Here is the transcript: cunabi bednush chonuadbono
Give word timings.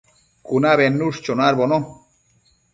cunabi 0.47 0.77
bednush 0.81 1.21
chonuadbono 1.29 1.77